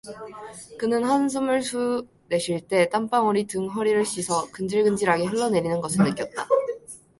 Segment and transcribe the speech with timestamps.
[0.79, 6.47] 그는 한숨을 후 내쉴 때 땀방울이 등 허리를 씻어 근질근질하게 흘러내리는 것을 느꼈다.